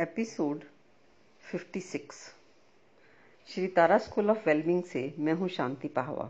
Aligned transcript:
Episode 0.00 0.60
56 1.52 2.12
Shri 3.48 3.66
Tara 3.66 3.98
school 3.98 4.30
of 4.30 4.38
wellbeing 4.46 4.82
से 4.82 5.14
मैं 5.18 5.32
हूँ 5.32 5.48
शांति 5.48 5.88
पाहवा। 5.88 6.24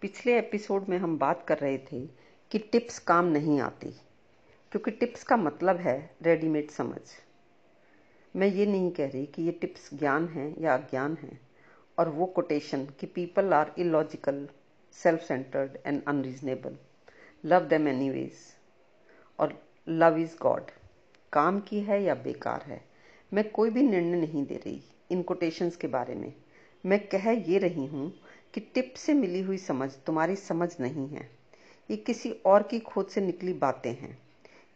पिछले 0.00 0.38
एपिसोड 0.38 0.88
में 0.88 0.98
हम 0.98 1.18
बात 1.18 1.44
कर 1.48 1.58
रहे 1.58 1.78
थे 1.78 2.06
कि 2.50 2.58
टिप्स 2.58 2.98
काम 2.98 3.24
नहीं 3.24 3.60
आती, 3.60 3.90
क्योंकि 4.72 4.90
टिप्स 4.90 5.24
का 5.24 5.36
मतलब 5.36 5.76
है 5.76 6.16
रेडीमेड 6.22 6.70
समझ। 6.70 7.00
मैं 8.36 8.46
ये 8.46 8.66
नहीं 8.66 8.90
कह 8.90 9.08
रही 9.08 9.26
कि 9.26 9.42
ये 9.42 9.52
टिप्स 9.52 9.90
ज्ञान 9.94 10.28
है 10.28 10.62
या 10.62 10.74
अज्ञान 10.74 11.16
है, 11.22 11.40
और 11.98 12.08
वो 12.08 12.26
कोटेशन 12.26 12.86
कि 12.86 13.06
people 13.06 13.52
are 13.52 13.74
illogical 13.78 14.48
self 14.92 15.20
centred 15.20 15.78
and 15.86 16.02
unreasonable. 16.08 16.78
Love 17.44 17.64
them 17.64 17.88
anyways, 17.88 18.32
और 19.38 19.62
लव 19.88 20.18
इज़ 20.18 20.36
गॉड। 20.42 20.70
काम 21.34 21.60
की 21.60 21.80
है 21.80 22.02
या 22.02 22.14
बेकार 22.14 22.62
है? 22.62 22.84
मैं 23.32 23.50
कोई 23.50 23.70
भी 23.70 23.82
निर्णय 23.82 24.16
नहीं 24.16 24.46
दे 24.46 24.54
रही, 24.54 24.82
इन 25.10 25.22
कोटेशंस 25.22 25.76
के 25.76 25.86
बारे 25.86 26.14
में। 26.14 26.34
मैं 26.86 27.08
कह 27.08 27.30
ये 27.30 27.58
रही 27.58 27.86
हूँ 27.86 28.12
कि 28.54 28.60
टिप 28.60 28.94
से 28.96 29.14
मिली 29.14 29.40
हुई 29.40 29.58
समझ 29.58 29.92
तुम्हारी 29.92 30.36
समझ 30.36 30.76
नहीं 30.80 31.08
है। 31.08 31.30
ये 31.90 31.96
किसी 31.96 32.30
और 32.30 32.62
की 32.62 32.78
खोज 32.78 33.06
से 33.06 33.20
निकली 33.20 33.52
बातें 33.52 33.90
हैं। 33.90 34.18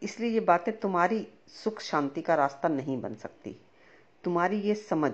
इसलिए 0.02 0.30
ये 0.30 0.40
बातें 0.40 0.80
तुम्हारी 0.80 1.26
सुख 1.48 1.80
शांति 1.80 2.22
का 2.22 2.34
रास्ता 2.34 2.68
नहीं 2.68 3.00
बन 3.00 3.14
सकती। 3.14 3.56
तुम्हारी 4.24 4.60
ये 4.60 4.74
समझ 4.74 5.12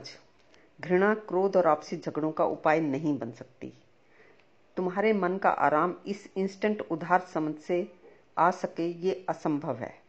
घृणा, 0.80 1.14
क्रोध 1.14 1.56
और 1.56 1.66
आपसी 1.66 1.96
झगड़ों 1.96 2.32
का 2.32 2.44
उपाय 2.44 2.80
नहीं 2.80 3.18
बन 3.18 3.30
सकती। 3.30 3.72
तुम्हारे 4.76 5.12
मन 5.12 5.36
का 5.38 5.50
आराम 5.50 5.94
इस 6.06 6.28
इंस्टेंट 6.36 6.80
उधार 6.80 7.20
समझ 7.20 7.54
से 7.54 7.92
आ 8.38 8.50
सके, 8.50 8.88
ये 8.88 9.26
असंभव 9.28 9.76
है। 9.76 10.03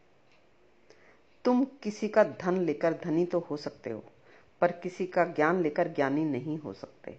तुम 1.46 1.64
किसी 1.82 2.08
का 2.08 2.24
धन 2.24 2.56
लेकर 2.60 2.92
धनी 2.92 3.24
तो 3.24 3.38
हो 3.38 3.56
सकते 3.56 3.90
हो, 3.90 4.02
पर 4.60 4.72
किसी 4.72 5.06
का 5.06 5.24
ज्ञान 5.24 5.60
लेकर 5.62 5.88
ज्ञानी 5.88 6.24
नहीं 6.24 6.58
हो 6.58 6.72
सकते। 6.72 7.18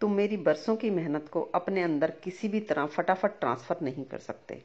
तुम 0.00 0.12
मेरी 0.12 0.36
बरसों 0.36 0.76
की 0.76 0.90
मेहनत 0.90 1.28
को 1.28 1.40
अपने 1.54 1.82
अंदर 1.82 2.10
किसी 2.10 2.48
भी 2.48 2.60
तरह 2.60 2.86
फटाफट 2.86 3.38
ट्रांसफ़र 3.40 3.80
नहीं 3.82 4.04
कर 4.04 4.18
सकते। 4.18 4.62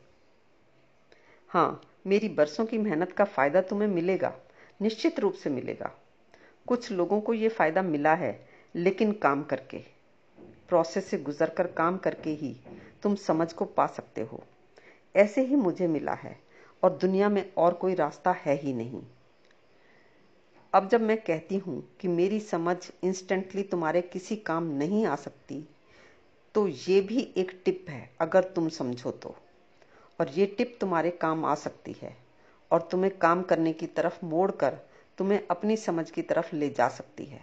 हाँ 1.49 1.81
मेरी 2.07 2.29
बरसों 2.29 2.65
की 2.65 2.77
मेहनत 2.77 3.11
का 3.11 3.25
फ़ायदा 3.25 3.61
तुम्हें 3.61 3.87
मिलेगा, 3.87 4.33
निश्चित 4.81 5.19
रूप 5.19 5.33
से 5.33 5.49
मिलेगा। 5.49 5.91
कुछ 6.67 6.91
लोगों 6.91 7.19
को 7.21 7.33
यह 7.33 7.49
फ़ायदा 7.49 7.81
मिला 7.81 8.13
है, 8.13 8.47
लेकिन 8.75 9.11
काम 9.11 9.43
करके 9.43 9.77
प्रोसेस 10.69 11.05
से 11.05 11.17
गुजरकर 11.17 11.67
काम 11.67 11.97
करके 11.97 12.29
ही 12.29 12.55
तुम 13.03 13.15
समझ 13.15 13.51
को 13.53 13.65
पा 13.65 13.87
सकते 13.87 14.21
हो। 14.21 14.43
ऐसे 15.15 15.41
ही 15.41 15.55
मुझे 15.55 15.87
मिला 15.87 16.13
है। 16.13 16.48
और 16.83 16.97
दुनिया 16.97 17.29
में 17.29 17.43
और 17.57 17.73
कोई 17.73 17.95
रास्ता 17.95 18.31
है 18.37 18.55
ही 18.55 18.73
नहीं। 18.73 19.01
अब 20.73 20.87
जब 20.89 21.01
मैं 21.01 21.17
कहती 21.17 21.57
हूँ 21.57 21.81
कि 22.01 22.07
मेरी 22.07 22.39
समझ 22.39 22.77
इंस्टेंटली 23.03 23.63
तुम्हारे 23.63 24.01
किसी 24.01 24.35
काम 24.35 24.63
नहीं 24.73 25.05
आ 25.05 25.15
सकती 25.15 25.63
तो 26.55 26.67
ये 26.67 26.99
भी 27.01 27.21
एक 27.37 27.51
टिप 27.65 27.85
है, 27.89 28.09
अगर 28.21 28.43
तुम 28.45 28.69
समझो 28.69 29.11
तो। 29.11 29.35
और 30.19 30.29
ये 30.29 30.45
टिप 30.47 30.77
तुम्हारे 30.81 31.11
काम 31.11 31.45
आ 31.45 31.55
सकती 31.55 31.95
है, 32.01 32.15
और 32.71 32.87
तुम्हें 32.91 33.17
काम 33.17 33.41
करने 33.43 33.73
की 33.73 33.87
तरफ़ 33.87 34.25
मोड़ 34.25 34.49
कर 34.51 34.77
तुम्हें 35.17 35.41
अपनी 35.51 35.77
समझ 35.77 36.09
की 36.11 36.21
तरफ़ 36.21 36.55
ले 36.55 36.69
जा 36.69 36.87
सकती 36.87 37.25
है। 37.25 37.41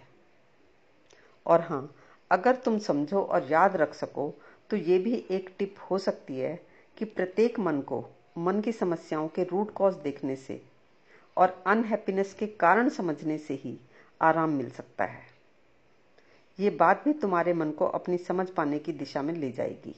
और 1.45 1.61
हाँ 1.61 1.95
अगर 2.31 2.55
तुम 2.55 2.77
समझो 2.79 3.21
और 3.21 3.47
याद 3.51 3.75
रख 3.75 3.93
सको 3.93 4.33
तो 4.69 4.77
ये 4.77 4.99
भी 4.99 5.13
एक 5.31 5.49
टिप 5.59 5.75
हो 5.91 5.97
सकती 5.97 6.39
है 6.39 6.55
कि 6.97 7.05
प्रत्येक 7.05 7.59
मन 7.59 7.81
को 7.81 8.03
मन 8.37 8.59
की 8.61 8.71
समस्याओं 8.71 9.27
के 9.27 9.43
रूट 9.43 9.71
कॉज 9.73 9.95
देखने 9.95 10.35
से 10.35 10.61
और 11.37 11.63
अनहैप्पीनेस 11.67 12.33
के 12.33 12.47
कारण 12.47 12.89
समझने 12.89 13.37
से 13.37 13.53
ही 13.53 13.77
आराम 14.21 14.49
मिल 14.49 14.69
सकता 14.69 15.05
है। 15.05 15.25
ये 16.59 16.69
बात 16.69 17.03
भी 17.05 17.13
तुम्हारे 17.13 17.53
मन 17.53 17.71
को 17.71 17.85
अपनी 17.87 18.17
समझ 18.17 18.49
पाने 18.49 18.79
की 18.79 18.93
दिशा 18.93 19.21
में 19.21 19.33
ले 19.33 19.51
जाएगी। 19.51 19.95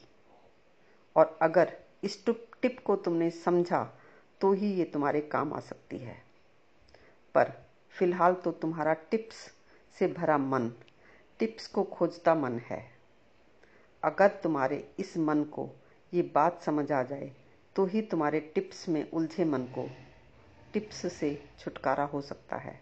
और 1.15 1.37
अगर 1.41 1.73
इस 2.03 2.23
टिप 2.25 2.79
को 2.85 2.95
तुमने 2.95 3.29
समझा 3.29 3.83
तो 4.41 4.51
ही 4.53 4.71
ये 4.73 4.83
तुम्हारे 4.83 5.21
काम 5.21 5.53
आ 5.53 5.59
सकती 5.59 5.97
है। 5.97 6.17
पर 7.35 7.51
फ़िलहाल 7.95 8.33
तो 8.33 8.51
तुम्हारा 8.51 8.93
टिप्स 9.11 9.35
से 9.97 10.07
भरा 10.07 10.37
मन 10.37 10.71
टिप्स 11.39 11.67
को 11.67 11.83
खोजता 11.83 12.35
मन 12.35 12.57
है। 12.65 12.83
अगर 14.03 14.27
तुम्हारे 14.43 14.83
इस 14.99 15.17
मन 15.17 15.43
को 15.43 15.69
ये 16.13 16.21
बात 16.35 16.63
समझ 16.63 16.91
आ 16.91 17.03
जाए 17.03 17.31
तो 17.75 17.85
ही 17.85 18.01
तुम्हारे 18.01 18.39
टिप्स 18.55 18.87
में 18.89 19.11
उलझे 19.11 19.45
मन 19.45 19.63
को 19.63 19.87
टिप्स 20.73 21.05
से 21.13 21.49
छुटकारा 21.59 22.03
हो 22.03 22.21
सकता 22.21 22.55
है। 22.55 22.79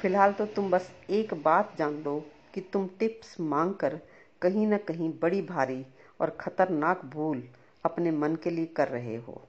फ़िलहाल 0.00 0.32
तो 0.32 0.46
तुम 0.46 0.70
बस 0.70 0.90
एक 1.10 1.34
बात 1.34 1.74
जान 1.78 2.02
लो 2.02 2.18
कि 2.54 2.60
तुम 2.60 2.88
टिप्स 2.98 3.40
मांगकर 3.40 4.00
कहीं 4.42 4.66
ना 4.66 4.78
कहीं 4.78 5.12
बड़ी 5.18 5.42
भारी 5.42 5.84
और 6.20 6.30
खतरनाक 6.30 7.04
भूल 7.04 7.42
अपने 7.84 8.10
मन 8.10 8.36
के 8.36 8.50
लिए 8.50 8.66
कर 8.66 8.88
रहे 8.88 9.16
हो। 9.16 9.40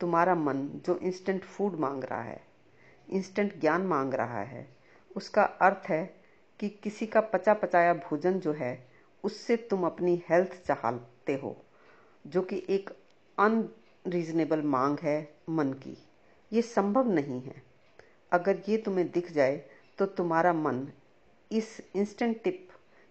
तुम्हारा 0.00 0.34
मन 0.34 0.68
जो 0.86 0.96
इंस्टेंट 0.96 1.44
फ़ूड 1.44 1.78
मांग 1.78 2.04
रहा 2.04 2.22
है 2.22 2.40
इंस्टेंट 3.08 3.60
ज्ञान 3.60 3.82
मांग 3.82 4.14
रहा 4.14 4.42
है, 4.42 4.66
उसका 5.16 5.42
अर्थ 5.42 5.88
है 5.88 6.04
कि 6.60 6.68
किसी 6.68 7.06
का 7.06 7.20
पचा 7.20 7.54
पचाया 7.54 7.94
भोजन 7.94 8.38
जो 8.40 8.52
है, 8.52 8.88
उससे 9.24 9.56
तुम 9.56 9.86
अपनी 9.86 10.22
हेल्थ 10.28 10.54
चाहते 10.66 11.34
हो। 11.34 11.56
जो 12.24 12.42
कि 12.42 12.62
एक 12.68 12.90
अनरीजनेबल 13.38 14.62
मांग 14.62 14.98
है 14.98 15.18
मन 15.50 15.72
की। 15.72 15.96
ये 16.52 16.62
संभव 16.62 17.10
नहीं 17.10 17.40
है। 17.42 17.62
अगर 18.32 18.62
ये 18.68 18.76
तुम्हें 18.76 19.10
दिख 19.10 19.30
जाए 19.32 19.56
तो 19.98 20.06
तुम्हारा 20.06 20.52
मन 20.52 20.86
इस 21.50 21.80
इंस्टेंट 21.96 22.42
टिप 22.44 22.68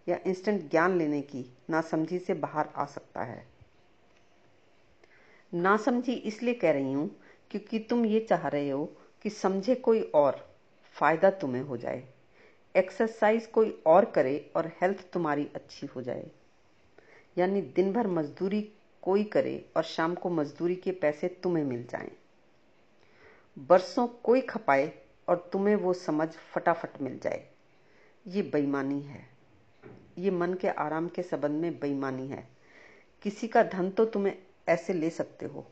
या 0.08 0.20
इंस्टेंट 0.28 0.70
ज्ञान 0.72 0.98
लेने 0.98 1.22
की 1.22 1.46
नासमझी 1.70 2.20
से 2.20 2.34
बाहर 2.34 2.70
आ 2.76 2.86
सकता 2.86 3.24
है। 3.24 3.44
नासमझी 5.54 6.14
इसलिए 6.14 6.54
कह 6.54 6.72
रही 6.72 6.94
हूँ 6.94 7.10
क्योंकि 7.52 7.80
तुम 7.80 8.06
ये 8.06 8.20
चाह 8.20 8.48
रहे 8.48 8.70
हो 8.70 8.86
कि 9.22 9.30
समझे 9.30 9.76
कोई 9.76 10.02
और 10.16 10.46
फ़ायदा 10.96 11.30
तुम्हें 11.32 11.62
हो 11.62 11.78
जाए। 11.78 12.04
एक्सरसाइज 12.76 13.46
कोई 13.48 13.72
और 13.86 14.06
करे 14.06 14.52
और 14.56 14.68
हेल्थ 14.82 15.06
तुम्हारी 15.14 15.48
अच्छी 15.56 15.88
हो 15.88 16.02
जाए। 16.02 16.30
यानी 17.38 17.62
दिन 17.62 17.92
भर 17.94 18.08
मजदूरी 18.08 18.62
कोई 19.10 19.24
करे 19.24 19.70
और 19.78 19.84
शाम 19.84 20.16
को 20.16 20.30
मजदूरी 20.30 20.76
के 20.76 20.92
पैसे 20.92 21.28
तुम्हें 21.28 21.64
मिल 21.64 21.84
जाएँ। 21.84 22.12
बरसों 23.70 24.08
कोई 24.08 24.42
खपाए 24.42 24.94
और 25.28 25.50
तुम्हें 25.54 25.76
वो 25.76 25.94
समझ 25.94 26.30
फटाफट 26.30 27.02
मिल 27.02 27.20
जाए। 27.20 27.48
ये 28.28 28.42
बेईमानी 28.42 29.02
है। 29.02 29.30
ये 30.18 30.32
मन 30.32 30.54
के 30.54 30.68
आराम 30.68 31.08
के 31.08 31.22
संबंध 31.22 31.52
में 31.52 31.80
बेईमानी 31.80 32.28
है। 32.28 32.48
किसी 33.22 33.48
का 33.48 33.64
धन 33.64 33.90
तो 33.90 34.06
तुम्हें 34.06 34.38
ऐसे 34.68 34.94
ले 34.94 35.10
सकते 35.10 35.46
हो, 35.46 35.68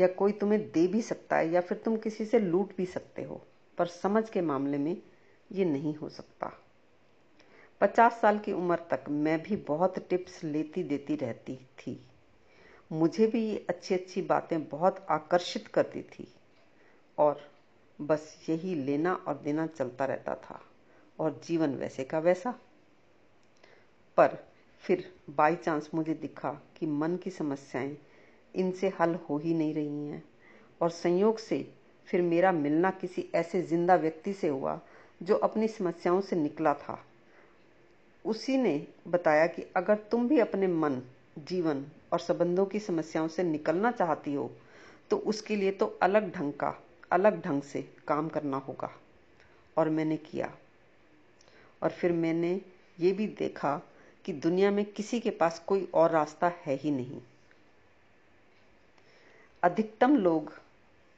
या 0.00 0.06
कोई 0.06 0.32
तुम्हें 0.32 0.70
दे 0.70 0.86
भी 0.86 1.02
सकता 1.02 1.36
है, 1.36 1.50
या 1.50 1.60
फिर 1.60 1.78
तुम 1.78 1.96
किसी 1.96 2.24
से 2.24 2.38
लूट 2.38 2.76
भी 2.76 2.86
सकते 2.86 3.22
हो, 3.22 3.46
पर 3.78 3.86
समझ 3.86 4.30
के 4.30 4.40
मामले 4.40 4.78
में 4.78 5.02
ये 5.52 5.64
नहीं 5.64 5.94
हो 5.94 6.08
सकता। 6.08 6.52
पचास 7.80 8.20
साल 8.20 8.38
की 8.38 8.52
उम्र 8.52 8.76
तक 8.76 9.04
मैं 9.10 9.42
भी 9.42 9.56
बहुत 9.56 9.98
टिप्स 9.98 10.44
लेती 10.44 10.82
देती 10.82 11.16
रहती 11.16 11.56
थी। 11.56 12.06
मुझे 12.92 13.26
भी 13.26 13.44
ये 13.44 13.66
अच्छी 13.68 13.94
अच्छी 13.94 14.22
बातें 14.22 14.68
बहुत 14.68 15.06
आकर्षित 15.10 15.68
करती 15.68 16.02
थी। 16.02 16.28
और 17.18 17.40
बस 18.00 18.46
यही 18.48 18.74
लेना 18.74 19.14
और 19.14 19.34
देना 19.34 19.66
चलता 19.66 20.04
रहता 20.04 20.34
था। 20.34 20.60
और 21.18 21.40
जीवन 21.44 21.74
वैसे 21.74 22.04
का 22.04 22.18
वैसा। 22.18 22.54
पर 24.16 24.38
फिर 24.80 25.12
बाई 25.30 25.56
चांस 25.56 25.90
मुझे 25.94 26.14
दिखा 26.14 26.50
कि 26.76 26.86
मन 26.86 27.16
की 27.16 27.30
समस्याएँ 27.30 27.96
इनसे 28.54 28.92
हल 29.00 29.14
हो 29.14 29.38
ही 29.38 29.54
नहीं 29.54 29.74
रही 29.74 30.06
हैं। 30.06 30.22
और 30.80 30.90
संयोग 30.90 31.38
से 31.38 31.72
फिर 32.06 32.22
मेरा 32.22 32.52
मिलना 32.52 32.90
किसी 32.90 33.28
ऐसे 33.34 33.62
ज़िंदा 33.62 33.94
व्यक्ति 33.94 34.32
से 34.32 34.48
हुआ 34.48 34.80
जो 35.22 35.34
अपनी 35.34 35.68
समस्याओं 35.68 36.20
से 36.20 36.36
निकला 36.36 36.74
था। 36.74 37.04
उसी 38.24 38.56
ने 38.56 38.86
बताया 39.08 39.46
कि 39.46 39.66
अगर 39.76 39.94
तुम 39.94 40.28
भी 40.28 40.38
अपने 40.38 40.66
मन 40.66 41.02
जीवन 41.38 41.86
और 42.12 42.20
संबंधों 42.20 42.66
की 42.66 42.78
समस्याओं 42.78 43.28
से 43.28 43.42
निकलना 43.42 43.90
चाहती 43.90 44.34
हो 44.34 44.50
तो 45.10 45.16
उसके 45.16 45.56
लिए 45.56 45.70
तो 45.70 45.86
अलग 45.86 46.32
ढंग 46.32 46.52
का, 46.52 46.82
अलग 47.12 47.42
ढंग 47.42 47.62
से 47.62 47.82
काम 48.08 48.28
करना 48.28 48.56
होगा। 48.56 49.00
और 49.76 49.88
मैंने 49.88 50.16
किया। 50.16 50.56
और 51.82 51.90
फिर 51.90 52.12
मैंने 52.12 52.60
ये 53.00 53.12
भी 53.12 53.26
देखा 53.26 53.82
कि 54.24 54.32
दुनिया 54.32 54.70
में 54.70 54.84
किसी 54.84 55.20
के 55.20 55.30
पास 55.30 55.58
कोई 55.58 55.88
और 55.94 56.10
रास्ता 56.10 56.48
है 56.48 56.74
ही 56.74 56.90
नहीं। 56.90 57.20
अधिकतम 59.62 60.16
लोग, 60.16 60.60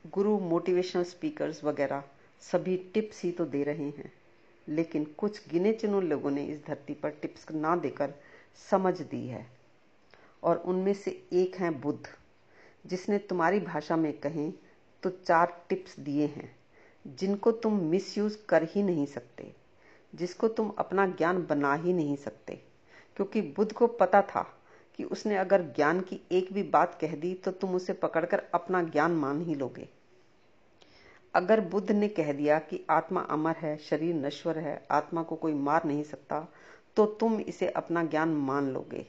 गुरु 0.07 0.39
मोटिवेशनल 0.39 1.05
स्पीकर्स 1.05 1.65
वगैरह 1.65 2.05
सभी 2.41 2.77
टिप्स 2.77 3.23
ही 3.23 3.33
तो 3.33 3.45
दे 3.45 3.63
रहे 3.63 3.85
हैं। 3.85 4.13
लेकिन 4.69 5.05
कुछ 5.05 5.49
गिने 5.49 5.73
चुने 5.73 6.01
लोगों 6.01 6.31
ने 6.31 6.47
इस 6.47 6.67
धरती 6.67 6.95
पर 6.95 7.11
टिप्स 7.11 7.51
ना 7.51 7.77
देकर 7.77 8.15
समझ 8.71 9.01
दी 9.01 9.27
है। 9.27 9.62
और 10.43 10.57
उनमें 10.57 10.95
से 10.95 11.11
एक 11.33 11.57
हैं 11.57 11.81
बुद्ध। 11.81 12.09
जिसने 12.87 13.19
तुम्हारी 13.19 13.61
भाषा 13.61 13.97
में 13.97 14.13
कहें 14.13 14.53
तो 15.03 15.11
चार 15.11 15.67
टिप्स 15.69 15.99
दिए 16.01 16.27
हैं, 16.27 16.57
जिनको 17.07 17.53
तुम 17.53 17.81
मिसयूज 17.81 18.39
कर 18.49 18.63
ही 18.63 18.83
नहीं 18.83 19.07
सकते, 19.07 19.55
जिसको 20.15 20.49
तुम 20.49 20.73
अपना 20.79 21.07
ज्ञान 21.07 21.47
बना 21.47 21.75
ही 21.75 21.93
नहीं 21.93 22.17
सकते। 22.17 22.61
क्योंकि 23.17 23.41
बुद्ध 23.41 23.73
को 23.73 23.87
पता 23.87 24.23
था 24.23 24.43
कि 24.97 25.05
उसने 25.05 25.37
अगर 25.37 25.63
ज्ञान 25.63 26.01
की 26.01 26.21
एक 26.33 26.53
भी 26.53 26.63
बात 26.63 26.99
कह 27.01 27.17
दी 27.17 27.35
तो 27.35 27.51
तुम 27.51 27.75
उसे 27.75 27.93
पकड़कर 27.93 28.43
अपना 28.55 28.83
ज्ञान 28.83 29.13
मान 29.13 29.43
ही 29.43 29.55
लोगे। 29.55 29.89
अगर 31.35 31.61
बुद्ध 31.61 31.91
ने 31.93 32.09
कह 32.09 32.33
दिया 32.33 32.59
कि 32.59 32.85
आत्मा 32.91 33.21
अमर 33.21 33.57
है, 33.57 33.77
शरीर 33.79 34.15
नश्वर 34.15 34.59
है, 34.59 34.87
आत्मा 34.91 35.23
को 35.23 35.37
कोई 35.37 35.55
मार 35.55 35.85
नहीं 35.85 36.03
सकता 36.03 36.47
तो 36.97 37.07
तुम 37.07 37.41
इसे 37.41 37.69
अपना 37.69 38.05
ज्ञान 38.05 38.29
मान 38.29 38.71
लोगे। 38.71 39.07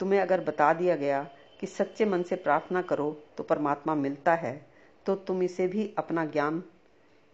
तुम्हें 0.00 0.20
अगर 0.20 0.40
बता 0.40 0.72
दिया 0.72 0.96
गया 0.96 1.30
कि 1.60 1.66
सच्चे 1.66 2.04
मन 2.04 2.22
से 2.22 2.36
प्रार्थना 2.36 2.82
करो 2.82 3.22
तो 3.36 3.42
परमात्मा 3.42 3.94
मिलता 3.94 4.34
है 4.34 4.66
तो 5.06 5.14
तुम 5.14 5.42
इसे 5.42 5.68
भी 5.68 5.94
अपना 5.98 6.24
ज्ञान 6.24 6.64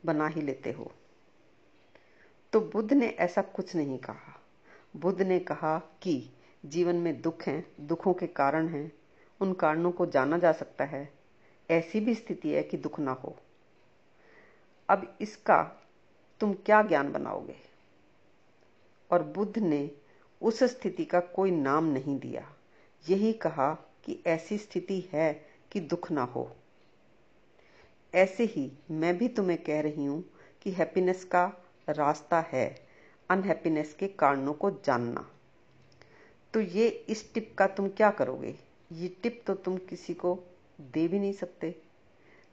बना 0.05 0.27
ही 0.27 0.43
लेते 0.43 0.73
हो। 0.73 0.93
तो 2.53 2.61
बुद्ध 2.61 2.93
ने 2.93 3.07
ऐसा 3.07 3.43
कुछ 3.43 3.77
नहीं 3.77 3.99
कहा। 3.99 4.41
बुद्ध 4.97 5.23
ने 5.23 5.39
कहा 5.39 5.79
कि 5.79 6.31
जीवन 6.67 6.97
में 6.97 7.23
दुख 7.23 7.43
हैं, 7.43 7.73
दुखों 7.81 8.15
के 8.15 8.27
कारण 8.27 8.69
हैं, 8.69 8.93
उन 9.41 9.53
कारणों 9.53 9.93
को 9.93 10.07
जाना 10.07 10.39
जा 10.39 10.53
सकता 10.53 10.85
है। 10.85 11.13
ऐसी 11.71 12.01
भी 12.01 12.15
स्थिति 12.15 12.51
है 12.51 12.63
कि 12.63 12.77
दुख 12.77 13.01
ना 13.01 13.13
हो। 13.13 13.37
अब 14.89 15.17
इसका 15.21 15.87
तुम 16.41 16.55
क्या 16.55 16.83
ज्ञान 16.83 17.13
बनाओगे? 17.13 17.57
और 19.11 19.23
बुद्ध 19.23 19.59
ने 19.59 19.91
उस 20.43 20.63
स्थिति 20.63 21.05
का 21.05 21.21
कोई 21.21 21.51
नाम 21.51 21.85
नहीं 21.85 22.19
दिया। 22.19 22.54
यही 23.09 23.33
कहा 23.33 23.75
कि 23.75 24.23
ऐसी 24.27 24.59
स्थिति 24.59 25.11
है 25.13 25.47
कि 25.73 25.81
दुख 25.81 26.11
ना 26.11 26.23
हो। 26.23 26.57
ऐसे 28.15 28.45
ही 28.45 28.73
मैं 28.91 29.19
भी 29.19 29.29
तुम्हें 29.29 29.63
कह 29.63 29.81
रही 29.81 30.05
हूँ 30.05 30.25
कि 30.63 30.71
हैप्पीनेस 30.71 31.25
का 31.25 31.65
रास्ता 31.89 32.41
है 32.41 32.87
अनहैप्पीनेस 33.31 33.95
के 33.95 34.09
कारणों 34.09 34.53
को 34.53 34.71
जानना। 34.71 35.31
तो 36.55 36.61
ये 36.61 36.89
इस 36.89 37.35
टिप 37.35 37.55
का 37.59 37.67
तुम 37.67 37.89
क्या 37.89 38.11
करोगे? 38.11 38.55
ये 38.93 39.17
टिप 39.23 39.45
तो 39.47 39.55
तुम 39.55 39.77
किसी 39.77 40.15
को 40.15 40.39
दे 40.81 41.09
भी 41.09 41.19
नहीं 41.19 41.33
सकते। 41.33 41.83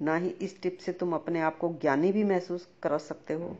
ना 0.01 0.15
ही 0.15 0.29
इस 0.29 0.61
टिप 0.61 0.77
से 0.77 0.93
तुम 0.93 1.13
अपने 1.13 1.41
आप 1.41 1.57
को 1.57 1.73
ज्ञानी 1.81 2.11
भी 2.11 2.23
महसूस 2.23 2.69
कर 2.83 2.97
सकते 2.97 3.33
हो। 3.33 3.57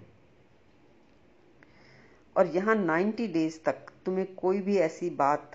और 2.38 2.48
यहाँ 2.48 2.76
90 2.76 3.28
डेज़ 3.28 3.60
तक 3.66 3.74
तुम्हें 4.06 4.36
कोई 4.36 4.62
भी 4.62 4.78
ऐसी 4.78 5.10
बात 5.10 5.52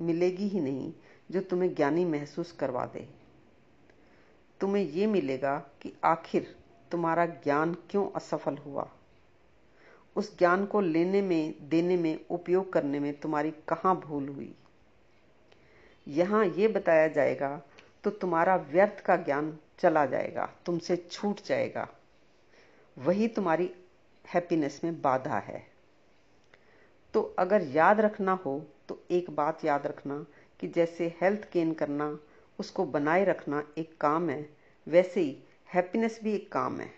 मिलेगी 0.00 0.48
ही 0.48 0.60
नहीं 0.60 0.92
जो 1.30 1.40
तुम्हें 1.40 1.74
ज्ञानी 1.74 2.04
महसूस 2.04 2.52
करवा 2.52 2.84
दे। 2.86 3.08
तुम्हें 4.60 4.84
ये 4.84 5.06
मिलेगा 5.06 5.58
कि 5.82 5.92
आखिर 6.04 6.54
तुम्हारा 6.90 7.26
ज्ञान 7.26 7.74
क्यों 7.90 8.10
असफल 8.10 8.56
हुआ? 8.56 8.88
उस 10.16 10.38
ज्ञान 10.38 10.64
को 10.66 10.80
लेने 10.80 11.22
में, 11.22 11.68
देने 11.68 11.96
में, 11.96 12.18
उपयोग 12.30 12.72
करने 12.72 13.00
में 13.00 13.12
तुम्हारी 13.20 13.50
कहाँ 13.68 13.94
भूल 14.00 14.28
हुई? 14.28 14.54
यहाँ 16.06 16.44
यह 16.46 16.68
बताया 16.68 17.08
जाएगा 17.08 17.60
तो 18.04 18.10
तुम्हारा 18.10 18.56
व्यर्थ 18.56 19.00
का 19.00 19.16
ज्ञान 19.16 19.58
चला 19.78 20.04
जाएगा, 20.06 20.48
तुमसे 20.66 20.96
छूट 21.10 21.42
जाएगा। 21.42 21.88
वही 22.98 23.28
तुम्हारी 23.28 23.70
हैप्पीनेस 24.24 24.80
में 24.84 25.00
बाधा 25.02 25.38
है। 25.38 25.66
तो 27.14 27.22
अगर 27.38 27.62
याद 27.62 28.00
रखना 28.00 28.32
हो 28.46 28.62
तो 28.90 28.98
एक 29.10 29.30
बात 29.30 29.64
याद 29.64 29.86
रखना 29.86 30.14
कि 30.60 30.68
जैसे 30.68 31.06
हेल्थ 31.20 31.48
गेन 31.52 31.72
करना, 31.74 32.18
उसको 32.58 32.84
बनाए 32.86 33.24
रखना 33.24 33.62
एक 33.78 33.96
काम 34.00 34.28
है, 34.30 34.48
वैसे 34.86 35.20
ही 35.20 35.36
हैप्पीनेस 35.68 36.18
भी 36.24 36.32
एक 36.34 36.50
काम 36.52 36.80
है। 36.80 36.90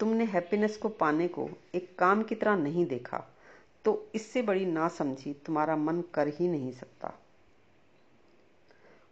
तुमने 0.00 0.24
हैप्पीनेस 0.24 0.76
को 0.76 0.88
पाने 0.88 1.28
को 1.28 1.48
एक 1.74 1.88
काम 1.98 2.22
की 2.22 2.34
तरह 2.34 2.56
नहीं 2.56 2.84
देखा 2.86 3.24
तो 3.84 4.10
इससे 4.14 4.42
बड़ी 4.42 4.66
ना 4.66 4.88
समझी 4.88 5.32
तुम्हारा 5.46 5.76
मन 5.76 6.02
कर 6.14 6.28
ही 6.30 6.48
नहीं 6.48 6.72
सकता। 6.72 7.12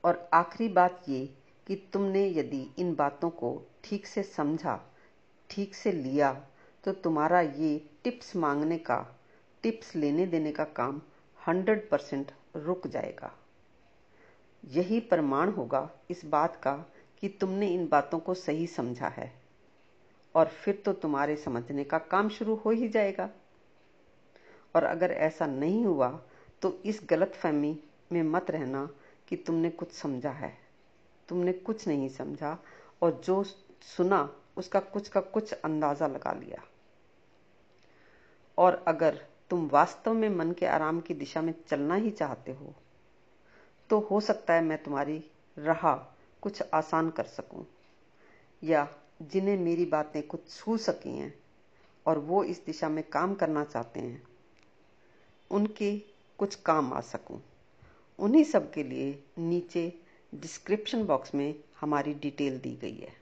और 0.04 0.28
आखिरी 0.34 0.68
बात 0.68 1.02
ये 1.08 1.24
कि 1.66 1.76
तुमने 1.92 2.28
यदि 2.28 2.66
इन 2.78 2.94
बातों 2.94 3.30
को 3.30 3.56
ठीक 3.84 4.06
से 4.06 4.22
समझा, 4.22 4.78
ठीक 5.50 5.74
से 5.74 5.92
लिया 5.92 6.32
तो 6.84 6.92
तुम्हारा 6.92 7.40
ये 7.40 7.78
टिप्स 8.04 8.34
मांगने 8.36 8.78
का 8.78 9.04
टिप्स 9.62 9.94
लेने 9.96 10.26
देने 10.26 10.52
का 10.52 10.64
काम 10.76 11.00
100 11.46 11.88
परसेंट 11.90 12.30
रुक 12.56 12.86
जाएगा। 12.86 13.32
यही 14.64 15.00
प्रमाण 15.00 15.50
होगा 15.52 15.88
इस 16.10 16.24
बात 16.24 16.56
का 16.56 16.74
कि 17.22 17.28
तुमने 17.40 17.68
इन 17.68 17.86
बातों 17.88 18.18
को 18.18 18.34
सही 18.34 18.66
समझा 18.66 19.08
है 19.08 19.32
और 20.34 20.46
फिर 20.54 20.82
तो 20.84 20.92
तुम्हारे 20.94 21.36
समझने 21.36 21.84
का 21.84 21.98
काम 22.00 22.28
शुरू 22.28 22.54
हो 22.54 22.70
ही 22.70 22.88
जाएगा। 22.88 23.28
और 24.74 24.84
अगर 24.84 25.10
ऐसा 25.10 25.46
नहीं 25.46 25.84
हुआ 25.84 26.08
तो 26.62 26.72
इस 26.84 27.00
गलत 27.10 27.34
फहमी 27.34 27.78
में 28.12 28.22
मत 28.22 28.50
रहना 28.50 28.88
कि 29.28 29.36
तुमने 29.36 29.70
कुछ 29.70 29.92
समझा 29.92 30.30
है। 30.30 30.52
तुमने 31.28 31.52
कुछ 31.52 31.86
नहीं 31.88 32.08
समझा 32.08 32.56
और 33.02 33.20
जो 33.24 33.42
सुना, 33.44 34.28
उसका 34.56 34.80
कुछ 34.80 35.08
का 35.08 35.20
कुछ 35.20 35.52
अंदाज़ा 35.54 36.06
लगा 36.06 36.32
लिया। 36.32 36.62
और 38.58 38.84
अगर 38.88 39.20
तुम 39.50 39.66
वास्तव 39.68 40.14
में 40.14 40.28
मन 40.28 40.52
के 40.52 40.66
आराम 40.66 41.00
की 41.00 41.14
दिशा 41.14 41.40
में 41.42 41.54
चलना 41.68 41.94
ही 41.94 42.10
चाहते 42.10 42.52
हो 42.52 42.74
तो 43.90 43.98
हो 44.00 44.20
सकता 44.20 44.54
है 44.54 44.62
मैं 44.64 44.82
तुम्हारी 44.82 45.18
राह 45.56 45.92
कुछ 46.42 46.62
आसान 46.74 47.10
कर 47.10 47.24
सकूँ, 47.26 47.64
या 48.62 48.86
जिन्हें 49.22 49.56
मेरी 49.56 49.84
बातें 49.84 50.22
कुछ 50.22 50.48
छू 50.50 50.76
सकी 50.78 51.16
हैं 51.18 51.32
और 52.06 52.18
वो 52.18 52.42
इस 52.44 52.64
दिशा 52.66 52.88
में 52.88 53.02
काम 53.04 53.34
करना 53.34 53.64
चाहते 53.64 54.00
हैं, 54.00 54.22
उनके 55.50 55.96
कुछ 56.38 56.54
काम 56.62 56.92
आ 56.92 57.00
सकूँ। 57.02 57.40
उन्हीं 58.18 58.44
सब 58.44 58.72
के 58.72 58.82
लिए 58.82 59.18
नीचे 59.38 59.92
डिस्क्रिप्शन 60.32 61.04
बॉक्स 61.04 61.34
में 61.34 61.54
हमारी 61.80 62.14
डिटेल 62.14 62.58
दी 62.58 62.74
गई 62.76 62.96
है। 62.96 63.12